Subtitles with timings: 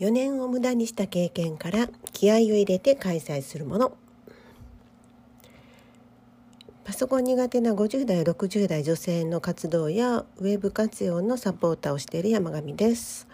[0.00, 3.96] 4年を無駄にした経験から気合を入れて開催するもの。
[6.84, 13.26] パソコン苦手な50代60代女性の活動やウェブ活用のサポーターをしている山上です。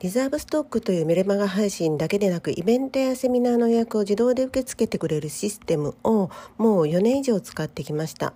[0.00, 8.34] リザーブストックというメルマガ配信だけでなくイベントやセミナーの予約を自動で受け付けてくれるシステムをもう4年以上使ってきました。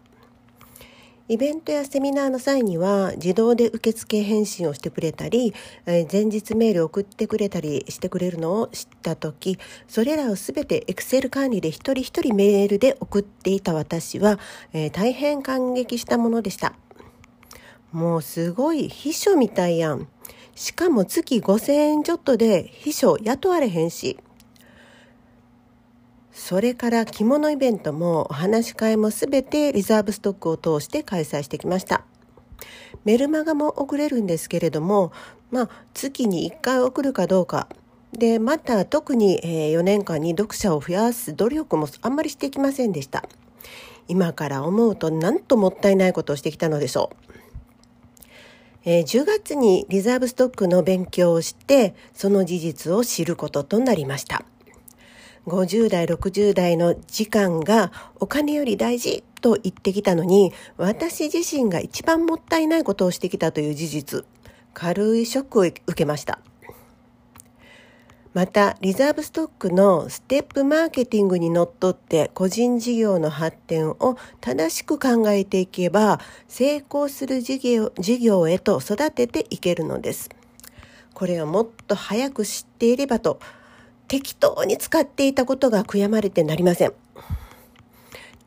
[1.29, 5.52] イベントやセミナーの際には自動で受付返信をしてくれたり、
[5.85, 14.38] え前日メールを送ってくれたりしてくれるのを知った時それらを全て Excel 管理で一人一人メールで送っていた私は、
[14.73, 16.74] えー、大変感激したものでした。
[17.92, 20.09] もうすごい秘書みたいやん。
[20.54, 24.18] しかも月5000円ちょっとで秘書雇われへんし。
[26.39, 32.05] それから着物イベントもお話し会も全てリザーブストックを通して開催してきました。
[33.05, 35.13] メルマガも送れるんですけれども、
[35.51, 37.69] まあ、月に1回送るかどうか。
[38.13, 43.29] で、また特に4年間に読者を増やす努力もあんまりしてきませんでした。
[44.07, 47.35] 今から思うとなんともったいないことをしてきたのでしょう。
[48.85, 54.45] え、10月にリザーブストックの勉強をして、その事実を知ることとなりました。
[55.49, 64.25] 50代、60代の時間がお金より大事と言ってきたのに、私自身が一番もったいないことをしてきたという事実、
[64.75, 66.38] 軽いショックを受けました。
[68.34, 80.30] また、リザーブストックのステップマーケティングにのっとって個人事業の発展を正しく考えていけば、成功する事業事業へと育てていけるのです。
[81.15, 83.41] これをもっと早く知っていればと、
[84.08, 86.92] 適当に使っていたことが悔やまれてなりません。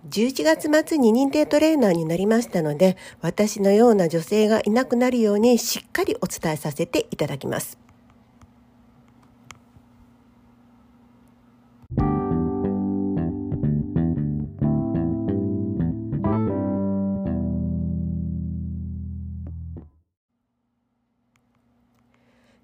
[0.10, 7.78] 11月末に認定トレーナーになりましたので、私のような女性がいなくなるようにしっかりお伝えさせていただきます。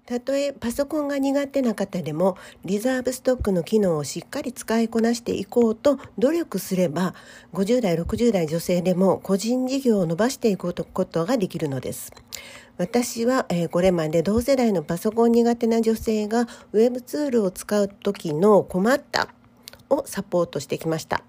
[0.08, 7.14] たとえパソコンが苦手な方でもリザーブストックの機能をしっかり使いこなしていこうと努力すれば
[7.52, 12.14] 50代60代女性でも個人事業を伸ばしていくことができるのです。
[12.78, 19.28] 私は、えこれまで同世代のパソコン苦手な女性がウェブツールを使う時の困った
[19.90, 21.22] をサポートしてきました。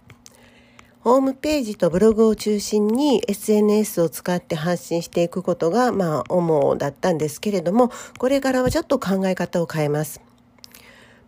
[1.02, 10.22] ホームページとブログを中心に SNS を使って発信していくことが、まあ、主だったんですけれども、これからはちょっと考え方を変えます。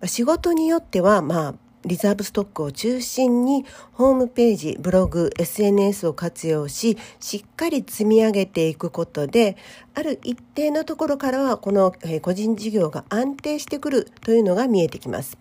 [0.05, 1.55] 仕事によっては、まあ、
[1.85, 9.55] リザーブストックを中心にホームページ、ブログ、SNS を活用し、しっかり積み上げていくことで、
[9.93, 15.37] ある一定のところからはこの個人事業が安定してくるというのが見えてきます。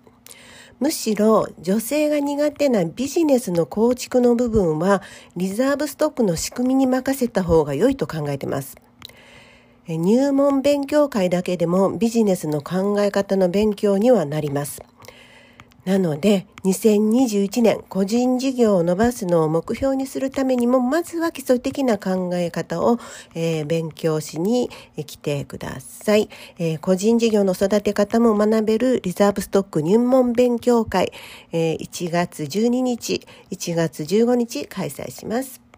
[0.81, 5.03] むしろ女性が苦手なビジネスの構築の部分は
[5.37, 8.77] リザーブストックの仕組みに任せた方が良いと考えています。
[9.87, 14.81] 入門勉強会だけでもビジネスの考え方の勉強にはなります。
[15.91, 23.01] なので、2021年、個人事業を伸ばすのを目標にするためにも、まずは基礎的な考え方を、
[23.35, 24.71] えー、勉強しに
[25.05, 26.29] 来てください、
[26.61, 31.13] えー、個人事業の育て方も学べるリザーブストック入門勉強会、
[31.51, 35.70] えー、1月12日、1月15日開催します。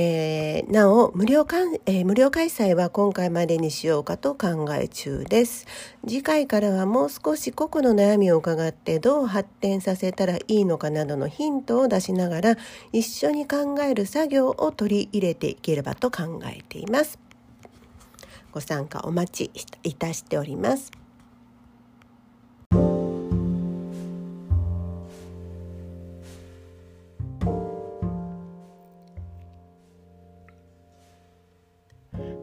[0.00, 5.66] えー、なお無料かん、えー、無料開催は今回までにしようかと考え中です。
[6.06, 12.56] 次回からはもう少し個々の悩みを伺ってどう発展させたらいいのかなどのヒントを出しながら
[12.92, 17.18] 一緒に考える作業を取り入れていければと考えています。
[18.52, 19.50] ご参加お待ち
[19.82, 20.97] いたしております。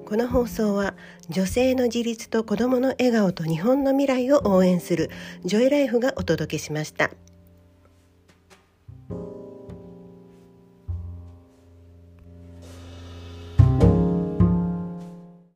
[0.05, 0.93] この放送は
[1.29, 5.09] 女性の自立と子どもの笑顔と日本の未来を応援する
[5.43, 7.09] ジョイライフがお届けしました。